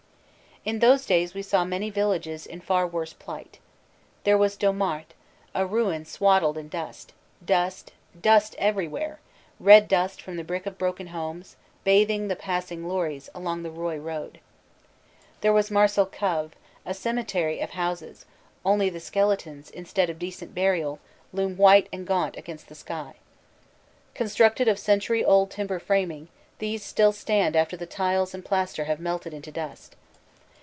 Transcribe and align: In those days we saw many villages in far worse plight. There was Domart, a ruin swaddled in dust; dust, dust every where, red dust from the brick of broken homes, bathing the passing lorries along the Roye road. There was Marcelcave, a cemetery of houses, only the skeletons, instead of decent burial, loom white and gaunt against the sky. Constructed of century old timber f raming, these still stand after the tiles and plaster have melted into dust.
In 0.63 0.77
those 0.77 1.07
days 1.07 1.33
we 1.33 1.41
saw 1.41 1.65
many 1.65 1.89
villages 1.89 2.45
in 2.45 2.61
far 2.61 2.85
worse 2.85 3.13
plight. 3.13 3.57
There 4.25 4.37
was 4.37 4.55
Domart, 4.55 5.15
a 5.55 5.65
ruin 5.65 6.05
swaddled 6.05 6.55
in 6.55 6.67
dust; 6.69 7.13
dust, 7.43 7.93
dust 8.21 8.55
every 8.59 8.87
where, 8.87 9.19
red 9.59 9.87
dust 9.87 10.21
from 10.21 10.35
the 10.35 10.43
brick 10.43 10.67
of 10.67 10.77
broken 10.77 11.07
homes, 11.07 11.55
bathing 11.83 12.27
the 12.27 12.35
passing 12.35 12.87
lorries 12.87 13.27
along 13.33 13.63
the 13.63 13.71
Roye 13.71 13.97
road. 13.97 14.39
There 15.41 15.51
was 15.51 15.71
Marcelcave, 15.71 16.51
a 16.85 16.93
cemetery 16.93 17.59
of 17.59 17.71
houses, 17.71 18.27
only 18.63 18.87
the 18.87 18.99
skeletons, 18.99 19.71
instead 19.71 20.11
of 20.11 20.19
decent 20.19 20.53
burial, 20.53 20.99
loom 21.33 21.57
white 21.57 21.89
and 21.91 22.05
gaunt 22.05 22.37
against 22.37 22.67
the 22.69 22.75
sky. 22.75 23.15
Constructed 24.13 24.67
of 24.67 24.77
century 24.77 25.25
old 25.25 25.49
timber 25.49 25.77
f 25.77 25.87
raming, 25.89 26.27
these 26.59 26.83
still 26.85 27.11
stand 27.13 27.55
after 27.55 27.75
the 27.75 27.87
tiles 27.87 28.35
and 28.35 28.45
plaster 28.45 28.83
have 28.83 28.99
melted 28.99 29.33
into 29.33 29.51
dust. 29.51 29.95